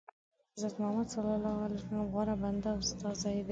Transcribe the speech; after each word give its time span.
حضرت 0.57 0.81
محمد 0.81 1.07
صلی 1.07 1.31
الله 1.37 1.63
علیه 1.63 1.75
وسلم 1.77 2.11
غوره 2.11 2.35
بنده 2.41 2.69
او 2.69 2.77
استازی 2.77 3.43
دی. 3.43 3.49